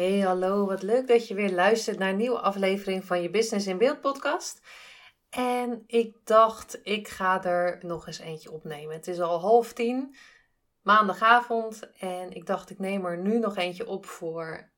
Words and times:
Hey, 0.00 0.20
hallo. 0.20 0.66
Wat 0.66 0.82
leuk 0.82 1.06
dat 1.06 1.28
je 1.28 1.34
weer 1.34 1.52
luistert 1.52 1.98
naar 1.98 2.10
een 2.10 2.16
nieuwe 2.16 2.40
aflevering 2.40 3.04
van 3.04 3.22
je 3.22 3.30
Business 3.30 3.66
in 3.66 3.78
Beeld 3.78 4.00
podcast. 4.00 4.60
En 5.30 5.82
ik 5.86 6.16
dacht, 6.24 6.80
ik 6.82 7.08
ga 7.08 7.44
er 7.44 7.78
nog 7.82 8.06
eens 8.06 8.18
eentje 8.18 8.50
opnemen. 8.50 8.94
Het 8.94 9.06
is 9.06 9.20
al 9.20 9.40
half 9.40 9.72
tien, 9.72 10.16
maandagavond. 10.82 11.90
En 11.98 12.30
ik 12.30 12.46
dacht, 12.46 12.70
ik 12.70 12.78
neem 12.78 13.04
er 13.04 13.18
nu 13.18 13.38
nog 13.38 13.56
eentje 13.56 13.86
op 13.86 14.06
voor 14.06 14.70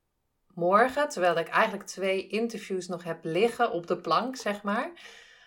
morgen. 0.55 1.09
Terwijl 1.09 1.37
ik 1.37 1.49
eigenlijk 1.49 1.87
twee 1.89 2.27
interviews 2.27 2.87
nog 2.87 3.05
heb 3.05 3.25
liggen 3.25 3.71
op 3.71 3.87
de 3.87 3.97
plank, 3.97 4.37
zeg 4.37 4.63
maar. 4.63 4.93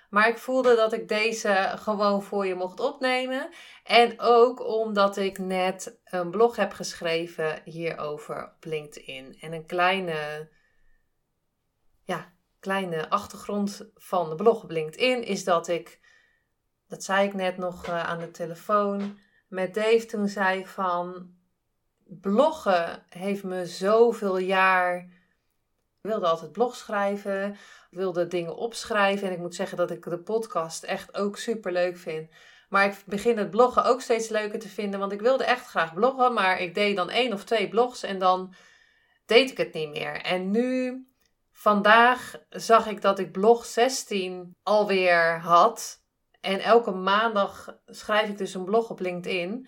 Maar 0.09 0.27
ik 0.27 0.37
voelde 0.37 0.75
dat 0.75 0.93
ik 0.93 1.07
deze 1.07 1.71
gewoon 1.75 2.23
voor 2.23 2.45
je 2.45 2.55
mocht 2.55 2.79
opnemen. 2.79 3.49
En 3.83 4.19
ook 4.19 4.65
omdat 4.65 5.17
ik 5.17 5.37
net 5.37 5.99
een 6.03 6.31
blog 6.31 6.55
heb 6.55 6.71
geschreven 6.71 7.61
hierover 7.63 8.43
op 8.43 8.65
LinkedIn. 8.65 9.37
En 9.39 9.53
een 9.53 9.65
kleine, 9.65 10.49
ja, 12.03 12.33
kleine 12.59 13.09
achtergrond 13.09 13.89
van 13.95 14.29
de 14.29 14.35
blog 14.35 14.63
op 14.63 14.69
LinkedIn 14.69 15.23
is 15.23 15.43
dat 15.43 15.67
ik, 15.67 15.99
dat 16.87 17.03
zei 17.03 17.27
ik 17.27 17.33
net 17.33 17.57
nog 17.57 17.87
uh, 17.87 18.03
aan 18.03 18.19
de 18.19 18.31
telefoon 18.31 19.19
met 19.47 19.73
Dave 19.73 20.05
toen 20.05 20.27
zei 20.27 20.65
van 20.65 21.33
bloggen 22.05 23.05
heeft 23.09 23.43
me 23.43 23.65
zoveel 23.65 24.37
jaar. 24.37 25.09
Ik 26.05 26.11
wilde 26.11 26.27
altijd 26.27 26.51
blog 26.51 26.75
schrijven, 26.75 27.57
wilde 27.89 28.27
dingen 28.27 28.55
opschrijven. 28.55 29.27
En 29.27 29.33
ik 29.33 29.39
moet 29.39 29.55
zeggen 29.55 29.77
dat 29.77 29.91
ik 29.91 30.03
de 30.03 30.19
podcast 30.19 30.83
echt 30.83 31.17
ook 31.17 31.37
super 31.37 31.71
leuk 31.71 31.97
vind. 31.97 32.29
Maar 32.69 32.85
ik 32.85 33.03
begin 33.05 33.37
het 33.37 33.49
bloggen 33.49 33.85
ook 33.85 34.01
steeds 34.01 34.29
leuker 34.29 34.59
te 34.59 34.69
vinden. 34.69 34.99
Want 34.99 35.11
ik 35.11 35.21
wilde 35.21 35.43
echt 35.43 35.65
graag 35.65 35.93
bloggen. 35.93 36.33
Maar 36.33 36.59
ik 36.59 36.75
deed 36.75 36.95
dan 36.95 37.09
één 37.09 37.33
of 37.33 37.43
twee 37.43 37.69
blogs 37.69 38.03
en 38.03 38.19
dan 38.19 38.53
deed 39.25 39.51
ik 39.51 39.57
het 39.57 39.73
niet 39.73 39.89
meer. 39.89 40.21
En 40.21 40.51
nu, 40.51 41.05
vandaag, 41.51 42.33
zag 42.49 42.87
ik 42.87 43.01
dat 43.01 43.19
ik 43.19 43.31
blog 43.31 43.65
16 43.65 44.55
alweer 44.63 45.39
had. 45.39 46.03
En 46.41 46.59
elke 46.59 46.91
maandag 46.91 47.77
schrijf 47.85 48.29
ik 48.29 48.37
dus 48.37 48.53
een 48.53 48.65
blog 48.65 48.89
op 48.89 48.99
LinkedIn. 48.99 49.67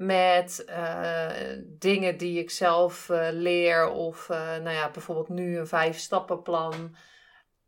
Met 0.00 0.64
uh, 0.68 1.26
dingen 1.64 2.16
die 2.16 2.38
ik 2.38 2.50
zelf 2.50 3.08
uh, 3.08 3.28
leer. 3.30 3.88
Of 3.88 4.28
uh, 4.30 4.38
nou 4.38 4.70
ja, 4.70 4.90
bijvoorbeeld 4.90 5.28
nu 5.28 5.58
een 5.58 5.66
vijf 5.66 5.98
stappenplan. 5.98 6.96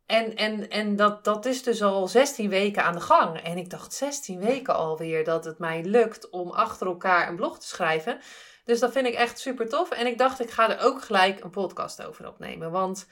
En, 0.07 0.37
en, 0.37 0.71
en 0.71 0.97
dat, 0.97 1.25
dat 1.25 1.47
is 1.47 1.63
dus 1.63 1.83
al 1.83 2.09
16 2.09 2.49
weken 2.49 2.85
aan 2.85 2.93
de 2.93 3.01
gang. 3.01 3.41
En 3.41 3.59
ik 3.59 3.71
dacht 3.71 3.93
16 3.93 4.41
weken 4.41 4.75
alweer 4.75 5.25
dat 5.25 5.45
het 5.45 5.59
mij 5.59 5.85
lukt 5.85 6.31
om 6.31 6.51
achter 6.51 6.87
elkaar 6.87 7.29
een 7.29 7.37
blog 7.37 7.59
te 7.59 7.67
schrijven. 7.67 8.21
Dus 8.65 8.81
dat 8.81 8.93
vind 8.93 9.07
ik 9.07 9.15
echt 9.15 9.39
super 9.39 9.69
tof. 9.69 9.91
En 9.91 10.07
ik 10.07 10.19
dacht, 10.19 10.41
ik 10.41 10.51
ga 10.51 10.71
er 10.71 10.85
ook 10.87 11.03
gelijk 11.03 11.45
een 11.45 11.51
podcast 11.51 12.07
over 12.07 12.29
opnemen. 12.29 12.71
Want 12.71 13.07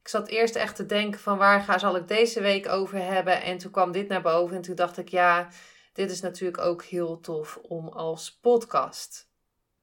ik 0.00 0.08
zat 0.08 0.28
eerst 0.28 0.56
echt 0.56 0.76
te 0.76 0.86
denken 0.86 1.20
van 1.20 1.38
waar 1.38 1.60
ga, 1.60 1.78
zal 1.78 1.96
ik 1.96 2.08
deze 2.08 2.40
week 2.40 2.68
over 2.68 2.98
hebben. 2.98 3.42
En 3.42 3.58
toen 3.58 3.70
kwam 3.70 3.92
dit 3.92 4.08
naar 4.08 4.22
boven. 4.22 4.56
En 4.56 4.62
toen 4.62 4.74
dacht 4.74 4.98
ik, 4.98 5.08
ja, 5.08 5.48
dit 5.92 6.10
is 6.10 6.20
natuurlijk 6.20 6.62
ook 6.62 6.82
heel 6.82 7.20
tof 7.20 7.58
om 7.62 7.88
als 7.88 8.38
podcast 8.40 9.30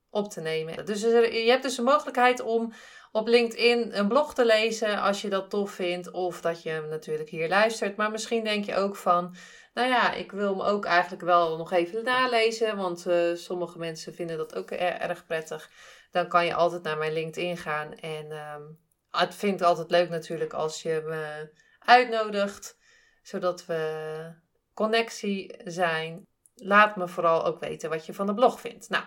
op 0.09 0.29
te 0.29 0.41
nemen. 0.41 0.85
Dus 0.85 1.01
je 1.01 1.45
hebt 1.47 1.63
dus 1.63 1.77
een 1.77 1.83
mogelijkheid 1.83 2.39
om 2.39 2.73
op 3.11 3.27
LinkedIn 3.27 3.97
een 3.97 4.07
blog 4.07 4.33
te 4.33 4.45
lezen 4.45 5.01
als 5.01 5.21
je 5.21 5.29
dat 5.29 5.49
tof 5.49 5.71
vindt. 5.71 6.11
Of 6.11 6.41
dat 6.41 6.63
je 6.63 6.69
hem 6.69 6.87
natuurlijk 6.87 7.29
hier 7.29 7.49
luistert. 7.49 7.95
Maar 7.95 8.11
misschien 8.11 8.43
denk 8.43 8.65
je 8.65 8.75
ook 8.75 8.95
van, 8.95 9.35
nou 9.73 9.87
ja, 9.87 10.13
ik 10.13 10.31
wil 10.31 10.49
hem 10.49 10.61
ook 10.61 10.85
eigenlijk 10.85 11.23
wel 11.23 11.57
nog 11.57 11.71
even 11.71 12.03
nalezen. 12.03 12.77
Want 12.77 13.07
uh, 13.07 13.35
sommige 13.35 13.77
mensen 13.77 14.13
vinden 14.13 14.37
dat 14.37 14.55
ook 14.55 14.71
erg 14.71 15.25
prettig. 15.25 15.69
Dan 16.11 16.27
kan 16.27 16.45
je 16.45 16.53
altijd 16.53 16.83
naar 16.83 16.97
mijn 16.97 17.13
LinkedIn 17.13 17.57
gaan. 17.57 17.93
En 17.93 18.31
um, 18.31 18.79
het 19.11 19.35
vind 19.35 19.59
ik 19.59 19.65
altijd 19.65 19.91
leuk 19.91 20.09
natuurlijk 20.09 20.53
als 20.53 20.81
je 20.81 21.01
me 21.05 21.49
uitnodigt. 21.79 22.77
Zodat 23.21 23.65
we 23.65 24.33
connectie 24.79 25.55
zijn. 25.63 26.27
Laat 26.55 26.95
me 26.95 27.07
vooral 27.07 27.45
ook 27.45 27.59
weten 27.59 27.89
wat 27.89 28.05
je 28.05 28.13
van 28.13 28.25
de 28.25 28.33
blog 28.33 28.59
vindt. 28.59 28.89
Nou, 28.89 29.03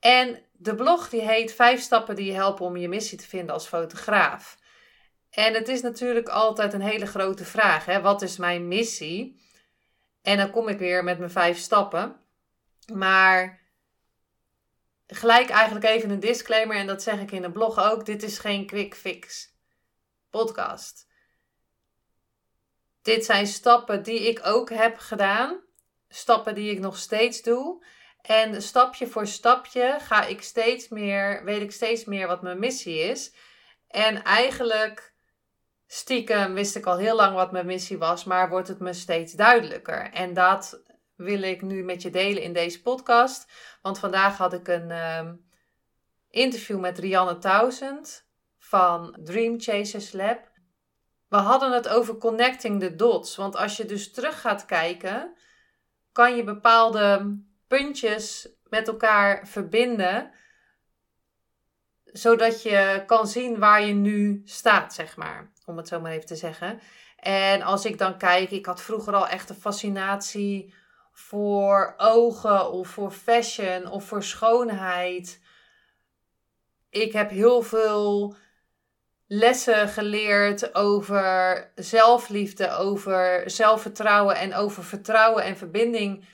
en 0.00 0.42
de 0.52 0.74
blog 0.74 1.08
die 1.08 1.20
heet 1.20 1.54
Vijf 1.54 1.80
stappen 1.80 2.16
die 2.16 2.26
je 2.26 2.32
helpen 2.32 2.64
om 2.64 2.76
je 2.76 2.88
missie 2.88 3.18
te 3.18 3.26
vinden 3.26 3.54
als 3.54 3.66
fotograaf. 3.66 4.58
En 5.30 5.54
het 5.54 5.68
is 5.68 5.82
natuurlijk 5.82 6.28
altijd 6.28 6.72
een 6.72 6.80
hele 6.80 7.06
grote 7.06 7.44
vraag. 7.44 7.84
Hè? 7.84 8.00
Wat 8.00 8.22
is 8.22 8.36
mijn 8.36 8.68
missie? 8.68 9.40
En 10.22 10.36
dan 10.36 10.50
kom 10.50 10.68
ik 10.68 10.78
weer 10.78 11.04
met 11.04 11.18
mijn 11.18 11.30
vijf 11.30 11.58
stappen. 11.58 12.16
Maar 12.92 13.60
gelijk 15.06 15.48
eigenlijk 15.48 15.84
even 15.84 16.10
een 16.10 16.20
disclaimer. 16.20 16.76
En 16.76 16.86
dat 16.86 17.02
zeg 17.02 17.20
ik 17.20 17.30
in 17.30 17.42
de 17.42 17.50
blog 17.50 17.78
ook. 17.90 18.06
Dit 18.06 18.22
is 18.22 18.38
geen 18.38 18.66
quick 18.66 18.94
fix 18.94 19.54
podcast. 20.30 21.06
Dit 23.04 23.24
zijn 23.24 23.46
stappen 23.46 24.02
die 24.02 24.28
ik 24.28 24.40
ook 24.42 24.70
heb 24.70 24.98
gedaan. 24.98 25.60
Stappen 26.08 26.54
die 26.54 26.70
ik 26.70 26.78
nog 26.78 26.98
steeds 26.98 27.42
doe. 27.42 27.84
En 28.22 28.62
stapje 28.62 29.06
voor 29.06 29.26
stapje 29.26 29.96
ga 30.00 30.24
ik 30.24 30.42
steeds 30.42 30.88
meer, 30.88 31.44
weet 31.44 31.60
ik 31.60 31.72
steeds 31.72 32.04
meer 32.04 32.26
wat 32.26 32.42
mijn 32.42 32.58
missie 32.58 32.98
is. 32.98 33.34
En 33.88 34.22
eigenlijk, 34.22 35.14
stiekem 35.86 36.54
wist 36.54 36.76
ik 36.76 36.86
al 36.86 36.96
heel 36.96 37.16
lang 37.16 37.34
wat 37.34 37.52
mijn 37.52 37.66
missie 37.66 37.98
was, 37.98 38.24
maar 38.24 38.48
wordt 38.48 38.68
het 38.68 38.80
me 38.80 38.92
steeds 38.92 39.32
duidelijker. 39.32 40.12
En 40.12 40.34
dat 40.34 40.82
wil 41.16 41.42
ik 41.42 41.62
nu 41.62 41.82
met 41.82 42.02
je 42.02 42.10
delen 42.10 42.42
in 42.42 42.52
deze 42.52 42.82
podcast. 42.82 43.50
Want 43.82 43.98
vandaag 43.98 44.36
had 44.36 44.52
ik 44.52 44.68
een 44.68 44.90
um, 44.90 45.48
interview 46.30 46.80
met 46.80 46.98
Rianne 46.98 47.38
Thousand 47.38 48.26
van 48.58 49.16
Dream 49.20 49.60
Chasers 49.60 50.12
Lab. 50.12 50.52
We 51.34 51.40
hadden 51.40 51.72
het 51.72 51.88
over 51.88 52.16
connecting 52.16 52.80
the 52.80 52.96
dots. 52.96 53.36
Want 53.36 53.56
als 53.56 53.76
je 53.76 53.84
dus 53.84 54.12
terug 54.12 54.40
gaat 54.40 54.64
kijken, 54.64 55.34
kan 56.12 56.36
je 56.36 56.44
bepaalde 56.44 57.38
puntjes 57.66 58.48
met 58.68 58.88
elkaar 58.88 59.48
verbinden. 59.48 60.30
Zodat 62.04 62.62
je 62.62 63.02
kan 63.06 63.26
zien 63.26 63.58
waar 63.58 63.82
je 63.82 63.92
nu 63.92 64.42
staat, 64.44 64.94
zeg 64.94 65.16
maar. 65.16 65.52
Om 65.64 65.76
het 65.76 65.88
zo 65.88 66.00
maar 66.00 66.12
even 66.12 66.26
te 66.26 66.36
zeggen. 66.36 66.80
En 67.16 67.62
als 67.62 67.84
ik 67.84 67.98
dan 67.98 68.18
kijk, 68.18 68.50
ik 68.50 68.66
had 68.66 68.82
vroeger 68.82 69.14
al 69.14 69.28
echt 69.28 69.48
een 69.48 69.56
fascinatie 69.56 70.74
voor 71.12 71.94
ogen 71.96 72.72
of 72.72 72.88
voor 72.88 73.10
fashion 73.10 73.90
of 73.90 74.04
voor 74.04 74.22
schoonheid. 74.22 75.40
Ik 76.90 77.12
heb 77.12 77.30
heel 77.30 77.62
veel 77.62 78.36
lessen 79.36 79.88
geleerd 79.88 80.74
over 80.74 81.72
zelfliefde, 81.74 82.70
over 82.70 83.50
zelfvertrouwen 83.50 84.36
en 84.36 84.54
over 84.54 84.84
vertrouwen 84.84 85.44
en 85.44 85.56
verbinding 85.56 86.24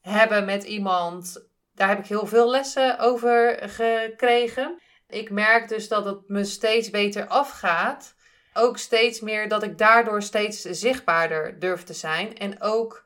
hebben 0.00 0.44
met 0.44 0.64
iemand. 0.64 1.48
Daar 1.74 1.88
heb 1.88 1.98
ik 1.98 2.06
heel 2.06 2.26
veel 2.26 2.50
lessen 2.50 2.98
over 2.98 3.68
gekregen. 3.68 4.80
Ik 5.08 5.30
merk 5.30 5.68
dus 5.68 5.88
dat 5.88 6.04
het 6.04 6.28
me 6.28 6.44
steeds 6.44 6.90
beter 6.90 7.26
afgaat. 7.26 8.14
Ook 8.52 8.78
steeds 8.78 9.20
meer 9.20 9.48
dat 9.48 9.62
ik 9.62 9.78
daardoor 9.78 10.22
steeds 10.22 10.62
zichtbaarder 10.62 11.58
durf 11.58 11.82
te 11.82 11.94
zijn. 11.94 12.36
En 12.36 12.62
ook 12.62 13.04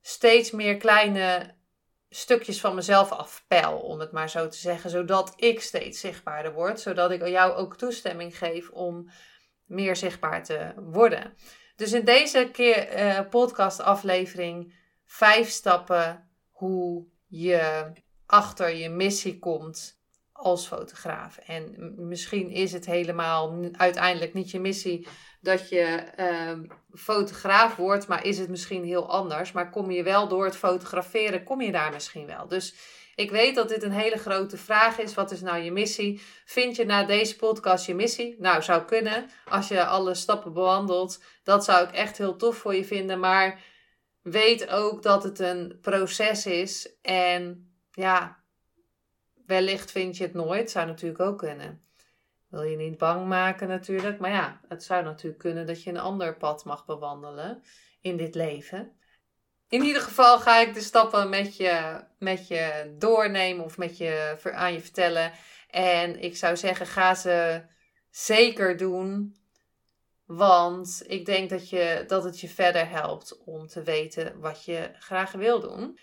steeds 0.00 0.50
meer 0.50 0.76
kleine 0.76 1.56
stukjes 2.10 2.60
van 2.60 2.74
mezelf 2.74 3.10
afpeil, 3.12 3.78
om 3.78 4.00
het 4.00 4.12
maar 4.12 4.30
zo 4.30 4.48
te 4.48 4.56
zeggen. 4.56 4.90
Zodat 4.90 5.32
ik 5.36 5.60
steeds 5.60 6.00
zichtbaarder 6.00 6.52
word. 6.52 6.80
Zodat 6.80 7.10
ik 7.10 7.26
jou 7.26 7.52
ook 7.52 7.76
toestemming 7.76 8.38
geef 8.38 8.70
om 8.70 9.10
meer 9.64 9.96
zichtbaar 9.96 10.44
te 10.44 10.72
worden. 10.76 11.34
Dus 11.76 11.92
in 11.92 12.04
deze 12.04 12.48
keer 12.52 12.98
uh, 12.98 13.20
podcast 13.30 13.80
aflevering 13.80 14.74
vijf 15.04 15.48
stappen 15.48 16.30
hoe 16.50 17.06
je 17.26 17.92
achter 18.26 18.74
je 18.74 18.88
missie 18.88 19.38
komt 19.38 20.00
als 20.32 20.66
fotograaf. 20.66 21.36
En 21.38 21.94
misschien 22.08 22.50
is 22.50 22.72
het 22.72 22.86
helemaal 22.86 23.58
uiteindelijk 23.72 24.34
niet 24.34 24.50
je 24.50 24.60
missie 24.60 25.08
dat 25.40 25.68
je 25.68 25.84
ehm, 26.16 26.64
fotograaf 26.92 27.76
wordt, 27.76 28.08
maar 28.08 28.24
is 28.24 28.38
het 28.38 28.48
misschien 28.48 28.84
heel 28.84 29.10
anders. 29.10 29.52
Maar 29.52 29.70
kom 29.70 29.90
je 29.90 30.02
wel 30.02 30.28
door 30.28 30.44
het 30.44 30.56
fotograferen, 30.56 31.44
kom 31.44 31.60
je 31.60 31.72
daar 31.72 31.92
misschien 31.92 32.26
wel. 32.26 32.48
Dus 32.48 32.74
ik 33.18 33.30
weet 33.30 33.54
dat 33.54 33.68
dit 33.68 33.82
een 33.82 33.92
hele 33.92 34.18
grote 34.18 34.56
vraag 34.56 34.98
is. 34.98 35.14
Wat 35.14 35.30
is 35.30 35.40
nou 35.40 35.58
je 35.58 35.72
missie? 35.72 36.20
Vind 36.44 36.76
je 36.76 36.84
na 36.84 37.04
deze 37.04 37.36
podcast 37.36 37.86
je 37.86 37.94
missie? 37.94 38.36
Nou, 38.38 38.62
zou 38.62 38.84
kunnen. 38.84 39.30
Als 39.44 39.68
je 39.68 39.84
alle 39.84 40.14
stappen 40.14 40.52
bewandelt. 40.52 41.22
Dat 41.42 41.64
zou 41.64 41.88
ik 41.88 41.94
echt 41.94 42.18
heel 42.18 42.36
tof 42.36 42.56
voor 42.56 42.74
je 42.74 42.84
vinden. 42.84 43.20
Maar 43.20 43.60
weet 44.22 44.68
ook 44.68 45.02
dat 45.02 45.22
het 45.22 45.38
een 45.38 45.78
proces 45.80 46.46
is. 46.46 46.98
En 47.02 47.72
ja, 47.90 48.42
wellicht 49.46 49.90
vind 49.90 50.16
je 50.16 50.24
het 50.24 50.34
nooit. 50.34 50.70
Zou 50.70 50.86
natuurlijk 50.86 51.20
ook 51.20 51.38
kunnen. 51.38 51.82
Wil 52.48 52.62
je 52.62 52.76
niet 52.76 52.98
bang 52.98 53.26
maken 53.26 53.68
natuurlijk. 53.68 54.18
Maar 54.18 54.30
ja, 54.30 54.60
het 54.68 54.84
zou 54.84 55.04
natuurlijk 55.04 55.42
kunnen 55.42 55.66
dat 55.66 55.82
je 55.82 55.90
een 55.90 55.98
ander 55.98 56.36
pad 56.36 56.64
mag 56.64 56.84
bewandelen 56.84 57.62
in 58.00 58.16
dit 58.16 58.34
leven. 58.34 58.92
In 59.68 59.82
ieder 59.82 60.02
geval 60.02 60.38
ga 60.38 60.58
ik 60.58 60.74
de 60.74 60.80
stappen 60.80 61.28
met 61.28 61.56
je, 61.56 62.04
met 62.18 62.48
je 62.48 62.94
doornemen 62.98 63.64
of 63.64 63.78
met 63.78 63.98
je, 63.98 64.38
aan 64.52 64.72
je 64.72 64.80
vertellen. 64.80 65.32
En 65.70 66.22
ik 66.22 66.36
zou 66.36 66.56
zeggen, 66.56 66.86
ga 66.86 67.14
ze 67.14 67.62
zeker 68.10 68.76
doen. 68.76 69.36
Want 70.24 71.02
ik 71.06 71.26
denk 71.26 71.50
dat, 71.50 71.68
je, 71.68 72.04
dat 72.06 72.24
het 72.24 72.40
je 72.40 72.48
verder 72.48 72.88
helpt 72.88 73.44
om 73.44 73.66
te 73.66 73.82
weten 73.82 74.40
wat 74.40 74.64
je 74.64 74.90
graag 74.98 75.32
wil 75.32 75.60
doen. 75.60 75.98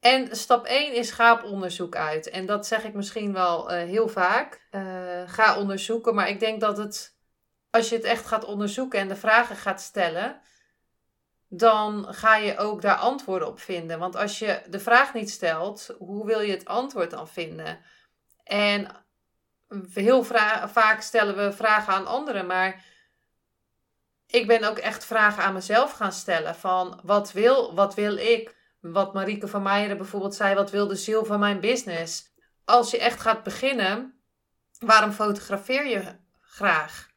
En 0.00 0.36
stap 0.36 0.64
1 0.64 0.94
is 0.94 1.10
ga 1.10 1.42
onderzoek 1.42 1.96
uit. 1.96 2.28
En 2.28 2.46
dat 2.46 2.66
zeg 2.66 2.84
ik 2.84 2.94
misschien 2.94 3.32
wel 3.32 3.72
uh, 3.72 3.82
heel 3.82 4.08
vaak. 4.08 4.66
Uh, 4.70 4.82
ga 5.26 5.58
onderzoeken. 5.58 6.14
Maar 6.14 6.28
ik 6.28 6.40
denk 6.40 6.60
dat 6.60 6.78
het, 6.78 7.16
als 7.70 7.88
je 7.88 7.94
het 7.94 8.04
echt 8.04 8.26
gaat 8.26 8.44
onderzoeken 8.44 8.98
en 8.98 9.08
de 9.08 9.16
vragen 9.16 9.56
gaat 9.56 9.80
stellen, 9.80 10.40
dan 11.48 12.14
ga 12.14 12.36
je 12.36 12.58
ook 12.58 12.82
daar 12.82 12.96
antwoorden 12.96 13.48
op 13.48 13.60
vinden. 13.60 13.98
Want 13.98 14.16
als 14.16 14.38
je 14.38 14.62
de 14.68 14.80
vraag 14.80 15.14
niet 15.14 15.30
stelt, 15.30 15.94
hoe 15.98 16.26
wil 16.26 16.40
je 16.40 16.52
het 16.52 16.64
antwoord 16.64 17.10
dan 17.10 17.28
vinden? 17.28 17.78
En 18.44 18.88
heel 19.94 20.24
vaak 20.24 21.00
stellen 21.00 21.36
we 21.36 21.52
vragen 21.52 21.92
aan 21.92 22.06
anderen, 22.06 22.46
maar 22.46 22.84
ik 24.26 24.46
ben 24.46 24.64
ook 24.64 24.78
echt 24.78 25.04
vragen 25.04 25.42
aan 25.42 25.52
mezelf 25.52 25.92
gaan 25.92 26.12
stellen. 26.12 26.54
Van 26.54 27.00
wat 27.04 27.32
wil, 27.32 27.74
wat 27.74 27.94
wil 27.94 28.16
ik? 28.16 28.56
Wat 28.80 29.14
Marieke 29.14 29.48
van 29.48 29.62
Meijeren 29.62 29.96
bijvoorbeeld 29.96 30.34
zei, 30.34 30.54
wat 30.54 30.70
wil 30.70 30.86
de 30.86 30.96
ziel 30.96 31.24
van 31.24 31.40
mijn 31.40 31.60
business? 31.60 32.32
Als 32.64 32.90
je 32.90 32.98
echt 32.98 33.20
gaat 33.20 33.42
beginnen, 33.42 34.20
waarom 34.78 35.12
fotografeer 35.12 35.86
je 35.86 36.16
graag? 36.40 37.08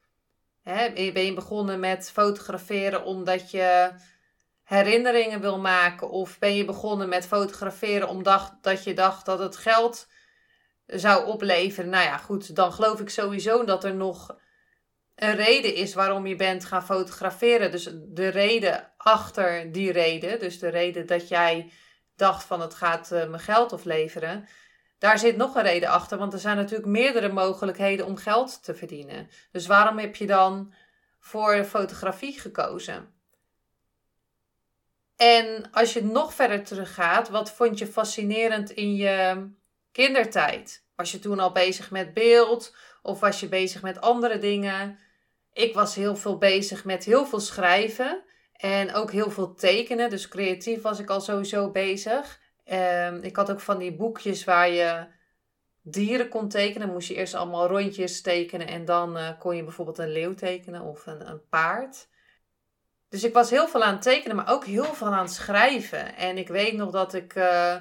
Ben 0.63 1.23
je 1.25 1.33
begonnen 1.33 1.79
met 1.79 2.11
fotograferen 2.11 3.03
omdat 3.03 3.51
je 3.51 3.91
herinneringen 4.63 5.41
wil 5.41 5.59
maken? 5.59 6.09
Of 6.09 6.39
ben 6.39 6.55
je 6.55 6.65
begonnen 6.65 7.09
met 7.09 7.27
fotograferen 7.27 8.07
omdat 8.07 8.57
dat 8.61 8.83
je 8.83 8.93
dacht 8.93 9.25
dat 9.25 9.39
het 9.39 9.57
geld 9.57 10.07
zou 10.85 11.25
opleveren? 11.25 11.89
Nou 11.89 12.03
ja, 12.03 12.17
goed, 12.17 12.55
dan 12.55 12.73
geloof 12.73 12.99
ik 12.99 13.09
sowieso 13.09 13.63
dat 13.63 13.83
er 13.83 13.95
nog 13.95 14.37
een 15.15 15.35
reden 15.35 15.75
is 15.75 15.93
waarom 15.93 16.27
je 16.27 16.35
bent 16.35 16.65
gaan 16.65 16.85
fotograferen. 16.85 17.71
Dus 17.71 17.89
de 17.93 18.27
reden 18.27 18.90
achter 19.03 19.71
die 19.71 19.91
reden, 19.91 20.39
dus 20.39 20.59
de 20.59 20.67
reden 20.67 21.05
dat 21.05 21.27
jij 21.27 21.71
dacht 22.15 22.43
van 22.43 22.61
het 22.61 22.73
gaat 22.73 23.11
uh, 23.11 23.27
me 23.27 23.39
geld 23.39 23.73
opleveren. 23.73 24.47
Daar 24.99 25.19
zit 25.19 25.37
nog 25.37 25.55
een 25.55 25.63
reden 25.63 25.89
achter, 25.89 26.17
want 26.17 26.33
er 26.33 26.39
zijn 26.39 26.57
natuurlijk 26.57 26.89
meerdere 26.89 27.29
mogelijkheden 27.29 28.05
om 28.05 28.17
geld 28.17 28.63
te 28.63 28.75
verdienen. 28.75 29.29
Dus 29.51 29.67
waarom 29.67 29.97
heb 29.97 30.15
je 30.15 30.25
dan 30.25 30.73
voor 31.19 31.63
fotografie 31.63 32.39
gekozen? 32.39 33.13
En 35.15 35.71
als 35.71 35.93
je 35.93 36.03
nog 36.03 36.33
verder 36.33 36.63
teruggaat, 36.63 37.29
wat 37.29 37.51
vond 37.51 37.77
je 37.77 37.87
fascinerend 37.87 38.69
in 38.69 38.95
je 38.95 39.47
kindertijd? 39.91 40.85
Was 40.95 41.11
je 41.11 41.19
toen 41.19 41.39
al 41.39 41.51
bezig 41.51 41.91
met 41.91 42.13
beeld 42.13 42.75
of 43.01 43.19
was 43.19 43.39
je 43.39 43.47
bezig 43.47 43.81
met 43.81 44.01
andere 44.01 44.37
dingen? 44.37 44.99
Ik 45.53 45.73
was 45.73 45.95
heel 45.95 46.15
veel 46.15 46.37
bezig 46.37 46.85
met 46.85 47.03
heel 47.03 47.25
veel 47.25 47.39
schrijven 47.39 48.23
en 48.61 48.93
ook 48.93 49.11
heel 49.11 49.31
veel 49.31 49.53
tekenen. 49.53 50.09
Dus 50.09 50.27
creatief 50.27 50.81
was 50.81 50.99
ik 50.99 51.09
al 51.09 51.21
sowieso 51.21 51.71
bezig. 51.71 52.39
Um, 52.71 53.23
ik 53.23 53.35
had 53.35 53.51
ook 53.51 53.59
van 53.59 53.77
die 53.77 53.95
boekjes 53.95 54.43
waar 54.43 54.69
je 54.69 55.05
dieren 55.81 56.29
kon 56.29 56.49
tekenen. 56.49 56.91
Moest 56.91 57.07
je 57.07 57.15
eerst 57.15 57.33
allemaal 57.33 57.67
rondjes 57.67 58.21
tekenen 58.21 58.67
en 58.67 58.85
dan 58.85 59.17
uh, 59.17 59.29
kon 59.39 59.55
je 59.55 59.63
bijvoorbeeld 59.63 59.97
een 59.97 60.11
leeuw 60.11 60.33
tekenen 60.33 60.81
of 60.81 61.05
een, 61.05 61.29
een 61.29 61.47
paard. 61.49 62.07
Dus 63.09 63.23
ik 63.23 63.33
was 63.33 63.49
heel 63.49 63.67
veel 63.67 63.83
aan 63.83 63.99
tekenen, 63.99 64.35
maar 64.35 64.51
ook 64.51 64.65
heel 64.65 64.93
veel 64.93 65.07
aan 65.13 65.29
schrijven. 65.29 66.15
En 66.15 66.37
ik 66.37 66.47
weet 66.47 66.73
nog 66.73 66.91
dat 66.91 67.13
ik. 67.13 67.35
Uh, 67.35 67.75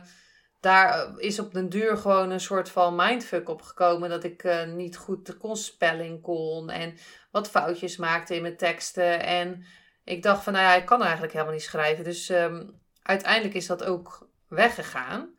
daar 0.60 1.18
is 1.18 1.38
op 1.38 1.54
den 1.54 1.68
duur 1.68 1.96
gewoon 1.96 2.30
een 2.30 2.40
soort 2.40 2.68
van 2.68 2.96
mindfuck 2.96 3.48
op 3.48 3.62
gekomen. 3.62 4.10
Dat 4.10 4.24
ik 4.24 4.66
niet 4.66 4.96
goed 4.96 5.26
de 5.26 5.36
konstspelling 5.36 6.22
kon. 6.22 6.70
En 6.70 6.94
wat 7.30 7.50
foutjes 7.50 7.96
maakte 7.96 8.34
in 8.34 8.42
mijn 8.42 8.56
teksten. 8.56 9.22
En 9.22 9.64
ik 10.04 10.22
dacht 10.22 10.44
van, 10.44 10.52
nou 10.52 10.64
ja, 10.64 10.74
ik 10.74 10.86
kan 10.86 11.02
eigenlijk 11.02 11.32
helemaal 11.32 11.54
niet 11.54 11.62
schrijven. 11.62 12.04
Dus 12.04 12.28
um, 12.28 12.80
uiteindelijk 13.02 13.54
is 13.54 13.66
dat 13.66 13.84
ook 13.84 14.28
weggegaan. 14.48 15.38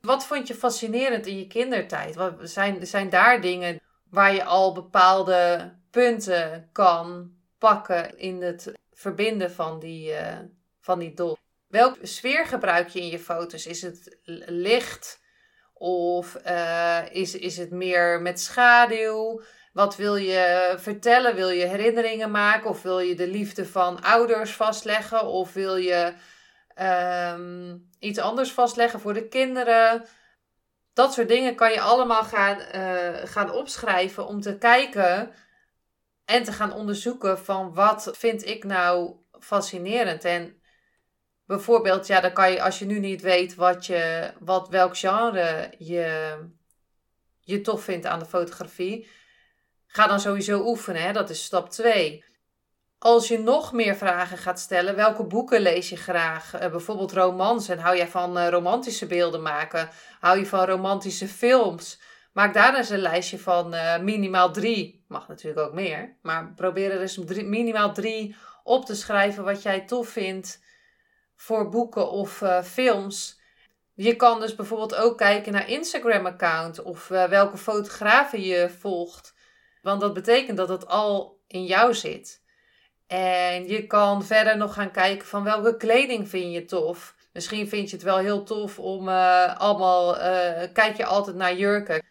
Wat 0.00 0.26
vond 0.26 0.48
je 0.48 0.54
fascinerend 0.54 1.26
in 1.26 1.38
je 1.38 1.46
kindertijd? 1.46 2.14
Wat 2.14 2.34
zijn, 2.40 2.86
zijn 2.86 3.08
daar 3.08 3.40
dingen 3.40 3.80
waar 4.10 4.34
je 4.34 4.44
al 4.44 4.72
bepaalde 4.72 5.72
punten 5.90 6.68
kan 6.72 7.34
pakken 7.58 8.18
in 8.18 8.42
het 8.42 8.72
verbinden 8.92 9.50
van 9.50 9.78
die, 9.78 10.10
uh, 10.10 10.38
van 10.80 10.98
die 10.98 11.14
dot. 11.14 11.38
Welke 11.68 12.06
sfeer 12.06 12.46
gebruik 12.46 12.88
je 12.88 13.00
in 13.00 13.08
je 13.08 13.18
foto's? 13.18 13.66
Is 13.66 13.82
het 13.82 14.18
licht 14.46 15.20
of 15.72 16.36
uh, 16.46 17.02
is, 17.10 17.34
is 17.34 17.56
het 17.56 17.70
meer 17.70 18.22
met 18.22 18.40
schaduw? 18.40 19.42
Wat 19.76 19.96
wil 19.96 20.16
je 20.16 20.74
vertellen? 20.78 21.34
Wil 21.34 21.48
je 21.48 21.66
herinneringen 21.66 22.30
maken? 22.30 22.70
Of 22.70 22.82
wil 22.82 22.98
je 22.98 23.14
de 23.14 23.26
liefde 23.26 23.66
van 23.66 24.02
ouders 24.02 24.52
vastleggen? 24.52 25.26
Of 25.26 25.52
wil 25.52 25.76
je 25.76 26.12
um, 27.34 27.90
iets 27.98 28.18
anders 28.18 28.52
vastleggen 28.52 29.00
voor 29.00 29.14
de 29.14 29.28
kinderen? 29.28 30.04
Dat 30.92 31.12
soort 31.12 31.28
dingen 31.28 31.54
kan 31.54 31.72
je 31.72 31.80
allemaal 31.80 32.24
gaan, 32.24 32.58
uh, 32.74 33.16
gaan 33.24 33.50
opschrijven 33.50 34.26
om 34.26 34.40
te 34.40 34.58
kijken 34.58 35.30
en 36.24 36.42
te 36.42 36.52
gaan 36.52 36.72
onderzoeken 36.72 37.38
van 37.38 37.74
wat 37.74 38.10
vind 38.12 38.46
ik 38.46 38.64
nou 38.64 39.16
fascinerend. 39.40 40.24
En 40.24 40.62
bijvoorbeeld, 41.46 42.06
ja, 42.06 42.20
dan 42.20 42.32
kan 42.32 42.52
je 42.52 42.62
als 42.62 42.78
je 42.78 42.84
nu 42.84 42.98
niet 42.98 43.20
weet 43.20 43.54
wat 43.54 43.86
je, 43.86 44.32
wat, 44.40 44.68
welk 44.68 44.96
genre 44.96 45.70
je, 45.78 46.36
je 47.40 47.60
tof 47.60 47.82
vindt 47.82 48.06
aan 48.06 48.18
de 48.18 48.26
fotografie, 48.26 49.08
ga 49.86 50.06
dan 50.06 50.20
sowieso 50.20 50.66
oefenen. 50.66 51.02
Hè? 51.02 51.12
Dat 51.12 51.30
is 51.30 51.44
stap 51.44 51.70
2. 51.70 52.24
Als 52.98 53.28
je 53.28 53.38
nog 53.38 53.72
meer 53.72 53.96
vragen 53.96 54.38
gaat 54.38 54.60
stellen, 54.60 54.96
welke 54.96 55.24
boeken 55.24 55.60
lees 55.60 55.88
je 55.88 55.96
graag? 55.96 56.54
Uh, 56.54 56.70
bijvoorbeeld 56.70 57.12
romans. 57.12 57.68
En 57.68 57.78
hou 57.78 57.96
jij 57.96 58.08
van 58.08 58.38
uh, 58.38 58.48
romantische 58.48 59.06
beelden 59.06 59.42
maken? 59.42 59.88
Hou 60.20 60.38
je 60.38 60.46
van 60.46 60.64
romantische 60.64 61.28
films? 61.28 62.00
Maak 62.32 62.54
daar 62.54 62.76
eens 62.76 62.90
een 62.90 62.98
lijstje 62.98 63.38
van 63.38 63.74
uh, 63.74 63.98
minimaal 63.98 64.52
drie. 64.52 65.04
Mag 65.08 65.28
natuurlijk 65.28 65.66
ook 65.66 65.74
meer. 65.74 66.16
Maar 66.22 66.52
probeer 66.54 66.90
er 66.90 67.00
eens 67.00 67.18
minimaal 67.26 67.92
drie 67.92 68.36
op 68.62 68.84
te 68.84 68.94
schrijven 68.94 69.44
wat 69.44 69.62
jij 69.62 69.80
tof 69.80 70.08
vindt 70.08 70.64
voor 71.36 71.68
boeken 71.68 72.10
of 72.10 72.42
films. 72.64 73.40
Je 73.94 74.16
kan 74.16 74.40
dus 74.40 74.54
bijvoorbeeld 74.54 74.94
ook 74.94 75.18
kijken 75.18 75.52
naar 75.52 75.68
Instagram-account 75.68 76.82
of 76.82 77.08
welke 77.08 77.56
fotografen 77.56 78.42
je 78.42 78.70
volgt. 78.78 79.34
Want 79.86 80.00
dat 80.00 80.14
betekent 80.14 80.56
dat 80.56 80.68
het 80.68 80.86
al 80.86 81.40
in 81.46 81.64
jou 81.64 81.94
zit. 81.94 82.42
En 83.06 83.68
je 83.68 83.86
kan 83.86 84.24
verder 84.24 84.56
nog 84.56 84.74
gaan 84.74 84.90
kijken 84.90 85.26
van 85.26 85.44
welke 85.44 85.76
kleding 85.76 86.28
vind 86.28 86.52
je 86.52 86.64
tof. 86.64 87.14
Misschien 87.32 87.68
vind 87.68 87.90
je 87.90 87.96
het 87.96 88.04
wel 88.04 88.18
heel 88.18 88.42
tof 88.42 88.78
om 88.78 89.08
uh, 89.08 89.56
allemaal. 89.60 90.14
kijk 90.72 90.96
je 90.96 91.04
altijd 91.04 91.36
naar 91.36 91.56
jurken 91.56 92.04